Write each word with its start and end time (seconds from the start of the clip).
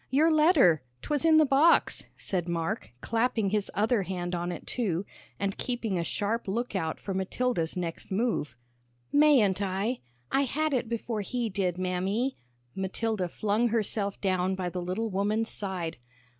"Your 0.09 0.31
letter. 0.31 0.81
'Twas 1.03 1.23
in 1.25 1.37
the 1.37 1.45
box," 1.45 2.05
said 2.17 2.49
Mark, 2.49 2.89
clapping 3.01 3.51
his 3.51 3.69
other 3.75 4.01
hand 4.01 4.33
on 4.33 4.51
it, 4.51 4.65
too, 4.65 5.05
and 5.39 5.59
keeping 5.59 5.99
a 5.99 6.03
sharp 6.03 6.47
lookout 6.47 6.99
for 6.99 7.13
Matilda's 7.13 7.77
next 7.77 8.09
move. 8.09 8.57
"Mayn't 9.11 9.61
I? 9.61 9.99
I 10.31 10.45
had 10.45 10.73
it 10.73 10.89
before 10.89 11.21
he 11.21 11.51
did, 11.51 11.77
Mammy." 11.77 12.35
Matilda 12.73 13.29
flung 13.29 13.67
herself 13.67 14.19
down 14.19 14.55
by 14.55 14.69
the 14.69 14.81
little 14.81 15.11
woman's 15.11 15.51
side. 15.51 15.97